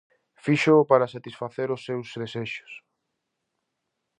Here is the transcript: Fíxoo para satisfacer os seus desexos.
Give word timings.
Fíxoo 0.43 0.87
para 0.91 1.11
satisfacer 1.15 1.67
os 1.75 1.83
seus 1.87 2.07
desexos. 2.21 2.73